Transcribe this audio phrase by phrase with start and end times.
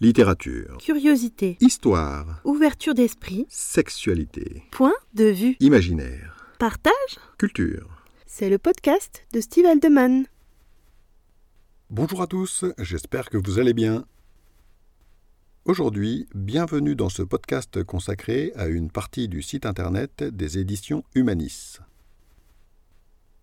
[0.00, 0.76] Littérature.
[0.78, 1.56] Curiosité.
[1.60, 2.40] Histoire.
[2.44, 3.46] Ouverture d'esprit.
[3.48, 4.64] Sexualité.
[4.72, 5.56] Point de vue.
[5.60, 6.52] Imaginaire.
[6.58, 6.92] Partage.
[7.38, 8.02] Culture.
[8.26, 10.26] C'est le podcast de Steve Aldeman.
[11.90, 14.04] Bonjour à tous, j'espère que vous allez bien.
[15.64, 21.78] Aujourd'hui, bienvenue dans ce podcast consacré à une partie du site internet des éditions Humanis.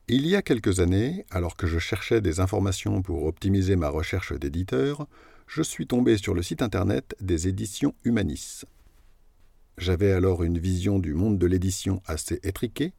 [0.09, 4.33] Il y a quelques années, alors que je cherchais des informations pour optimiser ma recherche
[4.33, 5.07] d'éditeur,
[5.53, 8.63] je suis tombé sur le site internet des éditions Humanis.
[9.77, 12.93] J'avais alors une vision du monde de l'édition assez étriquée,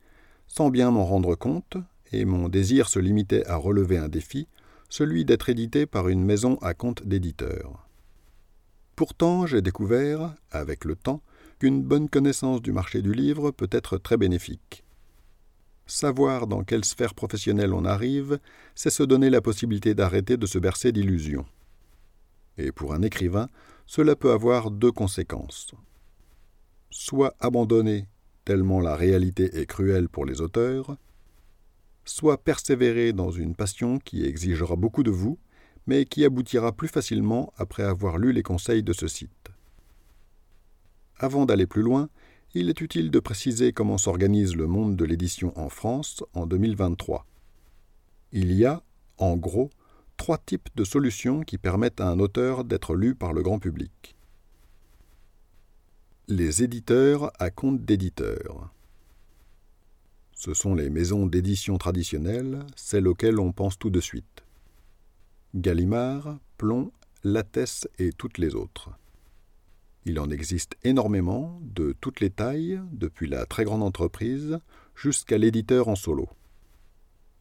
[0.49, 1.79] sans bien m'en rendre compte,
[2.13, 4.49] et mon désir se limitait à relever un défi,
[4.91, 7.89] celui d'être édité par une maison à compte d'éditeur.
[8.97, 11.23] Pourtant, j'ai découvert, avec le temps,
[11.59, 14.85] qu'une bonne connaissance du marché du livre peut être très bénéfique.
[15.87, 18.39] Savoir dans quelle sphère professionnelle on arrive,
[18.75, 21.47] c'est se donner la possibilité d'arrêter de se bercer d'illusions.
[22.59, 23.49] Et pour un écrivain,
[23.87, 25.75] cela peut avoir deux conséquences.
[26.91, 28.07] Soit abandonner,
[28.45, 30.97] tellement la réalité est cruelle pour les auteurs,
[32.05, 35.39] soit persévérer dans une passion qui exigera beaucoup de vous,
[35.87, 39.51] mais qui aboutira plus facilement après avoir lu les conseils de ce site.
[41.19, 42.09] Avant d'aller plus loin,
[42.55, 47.27] il est utile de préciser comment s'organise le monde de l'édition en France en 2023.
[48.33, 48.83] Il y a,
[49.19, 49.71] en gros,
[50.23, 54.15] trois types de solutions qui permettent à un auteur d'être lu par le grand public.
[56.29, 58.73] Les éditeurs à compte d'éditeurs.
[60.37, 64.45] Ce sont les maisons d'édition traditionnelles, celles auxquelles on pense tout de suite.
[65.57, 66.93] Gallimard, Plomb,
[67.25, 68.91] Lattès et toutes les autres.
[70.05, 74.61] Il en existe énormément, de toutes les tailles, depuis la très grande entreprise
[74.95, 76.29] jusqu'à l'éditeur en solo.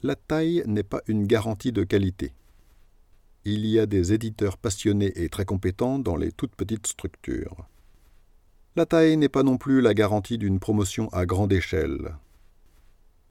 [0.01, 2.33] La taille n'est pas une garantie de qualité
[3.45, 7.65] il y a des éditeurs passionnés et très compétents dans les toutes petites structures.
[8.75, 12.15] La taille n'est pas non plus la garantie d'une promotion à grande échelle.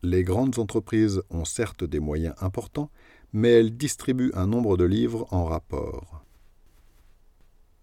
[0.02, 2.90] Les grandes entreprises ont certes des moyens importants,
[3.32, 6.24] mais elles distribuent un nombre de livres en rapport.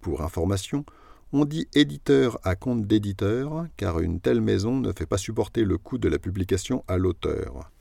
[0.02, 0.86] Pour information,
[1.34, 5.78] on dit éditeur à compte d'éditeur, car une telle maison ne fait pas supporter le
[5.78, 7.72] coût de la publication à l'auteur.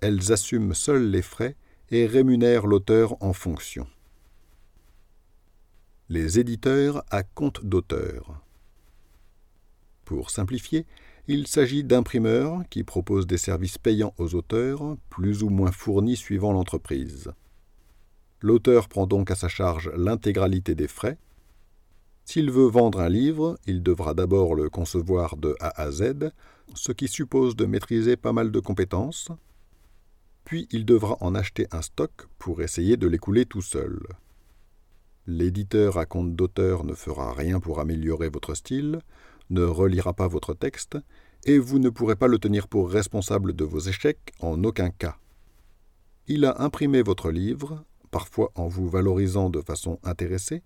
[0.00, 1.56] Elles assument seules les frais
[1.90, 3.86] et rémunèrent l'auteur en fonction.
[6.08, 8.40] Les éditeurs à compte d'auteur.
[10.04, 10.86] Pour simplifier,
[11.28, 16.52] il s'agit d'imprimeurs qui proposent des services payants aux auteurs, plus ou moins fournis suivant
[16.52, 17.32] l'entreprise.
[18.40, 21.18] L'auteur prend donc à sa charge l'intégralité des frais.
[22.24, 26.30] S'il veut vendre un livre, il devra d'abord le concevoir de A à Z,
[26.74, 29.28] ce qui suppose de maîtriser pas mal de compétences,
[30.46, 34.00] puis il devra en acheter un stock pour essayer de l'écouler tout seul.
[35.26, 39.00] L'éditeur à compte d'auteur ne fera rien pour améliorer votre style,
[39.50, 40.98] ne relira pas votre texte,
[41.44, 45.16] et vous ne pourrez pas le tenir pour responsable de vos échecs en aucun cas.
[46.28, 50.62] Il a imprimé votre livre, parfois en vous valorisant de façon intéressée,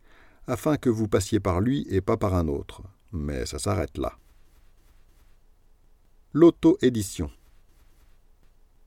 [0.46, 4.12] afin que vous passiez par lui et pas par un autre, mais ça s'arrête là.
[6.34, 7.30] L'auto-édition.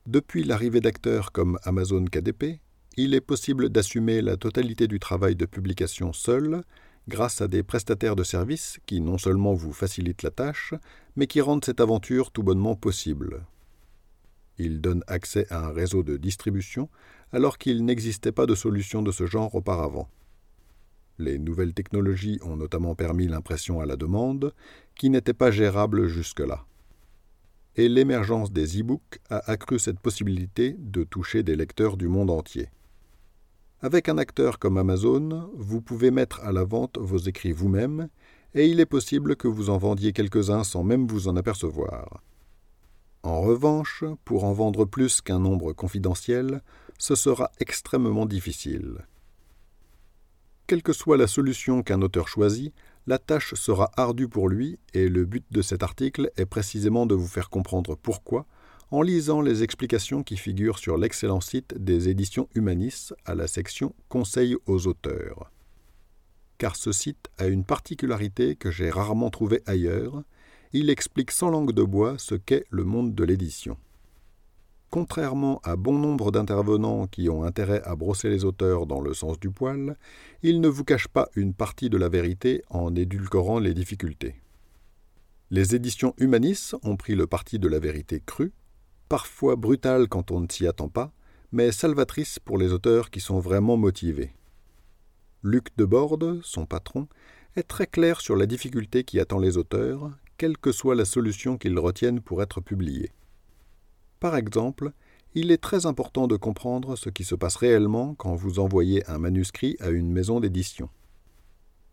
[0.06, 2.60] Depuis l'arrivée d'acteurs comme Amazon KDP,
[2.98, 6.62] il est possible d'assumer la totalité du travail de publication seul,
[7.08, 10.74] grâce à des prestataires de services qui non seulement vous facilitent la tâche,
[11.16, 13.46] mais qui rendent cette aventure tout bonnement possible.
[14.58, 16.90] Ils donnent accès à un réseau de distribution
[17.32, 20.10] alors qu'il n'existait pas de solution de ce genre auparavant.
[21.16, 24.52] Les nouvelles technologies ont notamment permis l'impression à la demande,
[24.96, 26.66] qui n'était pas gérable jusque-là
[27.76, 32.68] et l'émergence des e-books a accru cette possibilité de toucher des lecteurs du monde entier.
[33.80, 38.08] Avec un acteur comme Amazon, vous pouvez mettre à la vente vos écrits vous-même,
[38.54, 42.22] et il est possible que vous en vendiez quelques-uns sans même vous en apercevoir.
[43.24, 46.62] En revanche, pour en vendre plus qu'un nombre confidentiel,
[46.98, 49.06] ce sera extrêmement difficile.
[50.66, 52.72] Quelle que soit la solution qu'un auteur choisit,
[53.06, 57.14] la tâche sera ardue pour lui et le but de cet article est précisément de
[57.14, 58.46] vous faire comprendre pourquoi
[58.90, 63.94] en lisant les explications qui figurent sur l'excellent site des éditions Humanis à la section
[64.08, 65.50] Conseils aux auteurs.
[66.58, 70.22] Car ce site a une particularité que j'ai rarement trouvée ailleurs,
[70.72, 73.76] il explique sans langue de bois ce qu'est le monde de l'édition.
[74.94, 79.40] Contrairement à bon nombre d'intervenants qui ont intérêt à brosser les auteurs dans le sens
[79.40, 79.96] du poil,
[80.44, 84.36] il ne vous cache pas une partie de la vérité en édulcorant les difficultés.
[85.50, 88.52] Les éditions Humanis ont pris le parti de la vérité crue,
[89.08, 91.12] parfois brutale quand on ne s'y attend pas,
[91.50, 94.36] mais salvatrice pour les auteurs qui sont vraiment motivés.
[95.42, 97.08] Luc Deborde, son patron,
[97.56, 101.58] est très clair sur la difficulté qui attend les auteurs, quelle que soit la solution
[101.58, 103.10] qu'ils retiennent pour être publiés.
[104.24, 104.92] Par exemple,
[105.34, 109.18] il est très important de comprendre ce qui se passe réellement quand vous envoyez un
[109.18, 110.88] manuscrit à une maison d'édition.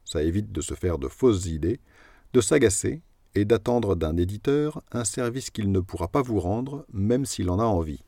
[0.05, 1.81] Ça évite de se faire de fausses idées,
[2.31, 3.01] de s'agacer
[3.35, 7.59] et d'attendre d'un éditeur un service qu'il ne pourra pas vous rendre même s'il en
[7.59, 8.01] a envie.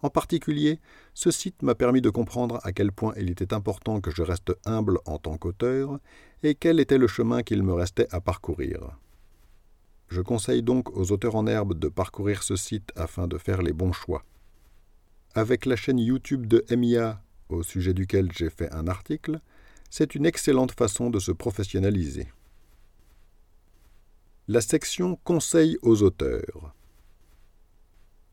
[0.00, 0.80] En particulier,
[1.12, 4.54] ce site m'a permis de comprendre à quel point il était important que je reste
[4.64, 5.98] humble en tant qu'auteur
[6.42, 8.96] et quel était le chemin qu'il me restait à parcourir.
[10.10, 13.72] Je conseille donc aux auteurs en herbe de parcourir ce site afin de faire les
[13.72, 14.24] bons choix.
[15.34, 19.40] Avec la chaîne YouTube de MIA, au sujet duquel j'ai fait un article,
[19.88, 22.26] c'est une excellente façon de se professionnaliser.
[24.48, 26.74] La section Conseils aux auteurs.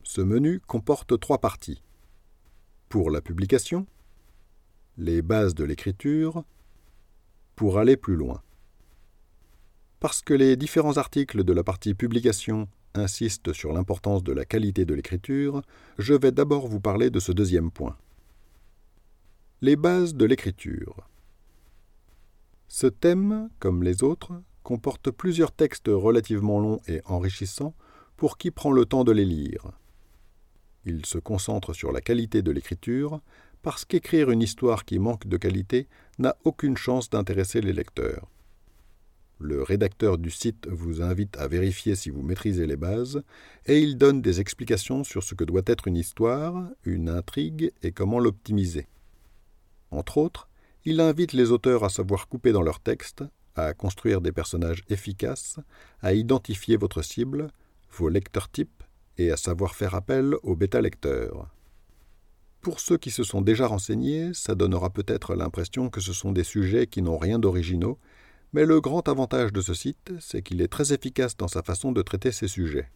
[0.02, 1.80] Ce menu comporte trois parties.
[2.88, 3.86] Pour la publication,
[4.96, 6.42] les bases de l'écriture,
[7.54, 8.42] pour aller plus loin.
[10.00, 14.84] Parce que les différents articles de la partie publication insistent sur l'importance de la qualité
[14.84, 15.62] de l'écriture,
[15.98, 17.96] je vais d'abord vous parler de ce deuxième point.
[19.60, 21.08] Les bases de l'écriture.
[22.68, 27.74] Ce thème, comme les autres, comporte plusieurs textes relativement longs et enrichissants
[28.16, 29.72] pour qui prend le temps de les lire.
[30.84, 33.20] Il se concentre sur la qualité de l'écriture
[33.62, 38.28] parce qu'écrire une histoire qui manque de qualité n'a aucune chance d'intéresser les lecteurs.
[39.40, 43.22] Le rédacteur du site vous invite à vérifier si vous maîtrisez les bases,
[43.66, 47.92] et il donne des explications sur ce que doit être une histoire, une intrigue et
[47.92, 48.88] comment l'optimiser.
[49.92, 50.48] Entre autres,
[50.84, 53.22] il invite les auteurs à savoir couper dans leur texte,
[53.54, 55.60] à construire des personnages efficaces,
[56.00, 57.48] à identifier votre cible,
[57.92, 58.82] vos lecteurs types,
[59.18, 61.48] et à savoir faire appel aux bêta-lecteurs.
[62.60, 66.44] Pour ceux qui se sont déjà renseignés, ça donnera peut-être l'impression que ce sont des
[66.44, 67.98] sujets qui n'ont rien d'originaux
[68.52, 71.92] mais le grand avantage de ce site, c'est qu'il est très efficace dans sa façon
[71.92, 72.90] de traiter ces sujets.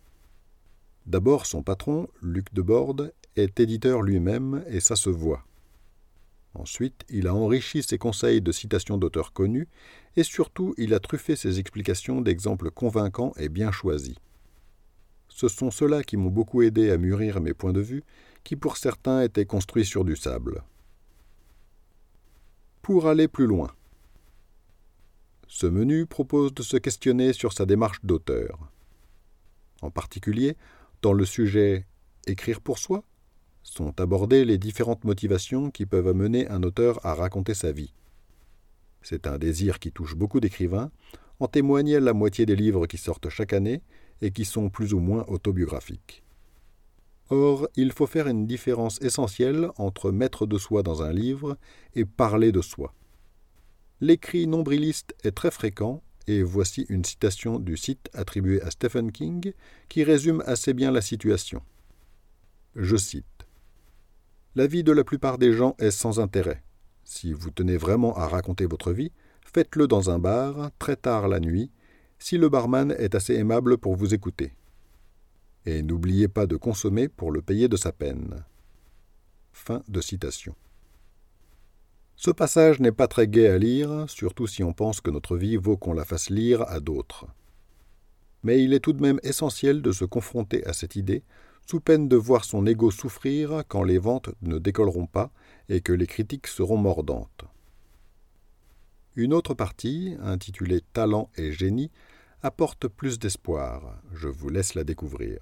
[1.06, 5.44] D'abord, son patron, Luc Deborde, est éditeur lui-même et ça se voit.
[6.54, 9.68] Ensuite, il a enrichi ses conseils de citations d'auteurs connus
[10.16, 14.16] et surtout, il a truffé ses explications d'exemples convaincants et bien choisis.
[15.28, 18.04] Ce sont ceux-là qui m'ont beaucoup aidé à mûrir mes points de vue,
[18.44, 20.62] qui pour certains étaient construits sur du sable.
[22.82, 23.72] Pour aller plus loin.
[25.54, 28.58] Ce menu propose de se questionner sur sa démarche d'auteur.
[29.82, 30.56] En particulier,
[31.02, 31.86] dans le sujet
[32.26, 33.04] Écrire pour soi,
[33.62, 37.92] sont abordées les différentes motivations qui peuvent amener un auteur à raconter sa vie.
[39.02, 40.90] C'est un désir qui touche beaucoup d'écrivains,
[41.38, 43.82] en témoignent la moitié des livres qui sortent chaque année
[44.22, 46.24] et qui sont plus ou moins autobiographiques.
[47.28, 51.58] Or, il faut faire une différence essentielle entre mettre de soi dans un livre
[51.94, 52.94] et parler de soi.
[54.02, 59.52] L'écrit nombriliste est très fréquent, et voici une citation du site attribué à Stephen King
[59.88, 61.62] qui résume assez bien la situation.
[62.74, 63.46] Je cite
[64.56, 66.64] La vie de la plupart des gens est sans intérêt.
[67.04, 69.12] Si vous tenez vraiment à raconter votre vie,
[69.44, 71.70] faites-le dans un bar, très tard la nuit,
[72.18, 74.52] si le barman est assez aimable pour vous écouter.
[75.64, 78.44] Et n'oubliez pas de consommer pour le payer de sa peine.
[79.52, 80.56] Fin de citation.
[82.16, 85.56] Ce passage n'est pas très gai à lire, surtout si on pense que notre vie
[85.56, 87.26] vaut qu'on la fasse lire à d'autres.
[88.42, 91.22] Mais il est tout de même essentiel de se confronter à cette idée,
[91.68, 95.30] sous peine de voir son ego souffrir quand les ventes ne décolleront pas
[95.68, 97.44] et que les critiques seront mordantes.
[99.14, 101.90] Une autre partie, intitulée Talent et génie,
[102.42, 103.96] apporte plus d'espoir.
[104.12, 105.38] Je vous laisse la découvrir.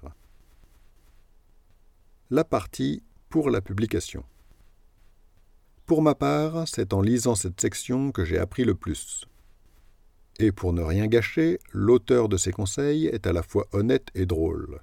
[2.29, 4.23] La partie pour la publication.
[5.91, 9.25] Pour ma part, c'est en lisant cette section que j'ai appris le plus.
[10.39, 14.25] Et pour ne rien gâcher, l'auteur de ces conseils est à la fois honnête et
[14.25, 14.79] drôle.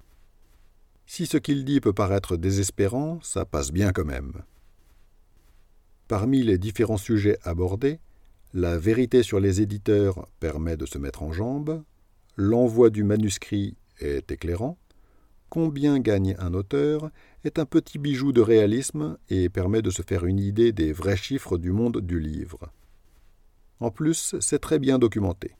[1.06, 4.42] Si ce qu'il dit peut paraître désespérant, ça passe bien quand même.
[6.08, 8.00] Parmi les différents sujets abordés,
[8.52, 11.84] la vérité sur les éditeurs permet de se mettre en jambe,
[12.36, 14.76] l'envoi du manuscrit est éclairant,
[15.50, 17.10] Combien gagne un auteur
[17.44, 21.16] est un petit bijou de réalisme et permet de se faire une idée des vrais
[21.16, 22.70] chiffres du monde du livre.
[23.80, 25.54] En plus, c'est très bien documenté.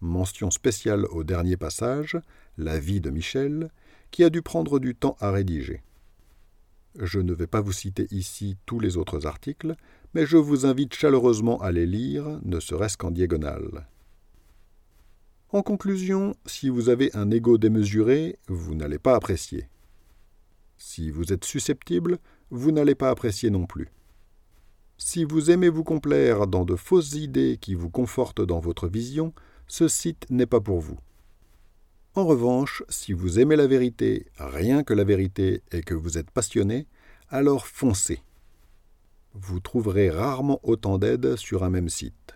[0.00, 2.18] Mention spéciale au dernier passage,
[2.58, 3.70] La vie de Michel,
[4.10, 5.82] qui a dû prendre du temps à rédiger.
[6.98, 9.74] Je ne vais pas vous citer ici tous les autres articles,
[10.14, 13.86] mais je vous invite chaleureusement à les lire, ne serait-ce qu'en diagonale.
[15.52, 19.68] En conclusion, si vous avez un ego démesuré, vous n'allez pas apprécier.
[20.76, 22.18] Si vous êtes susceptible,
[22.50, 23.88] vous n'allez pas apprécier non plus.
[24.98, 29.32] Si vous aimez vous complaire dans de fausses idées qui vous confortent dans votre vision,
[29.68, 30.98] ce site n'est pas pour vous.
[32.14, 36.30] En revanche, si vous aimez la vérité, rien que la vérité, et que vous êtes
[36.30, 36.86] passionné,
[37.28, 38.20] alors foncez.
[39.34, 42.35] Vous trouverez rarement autant d'aide sur un même site.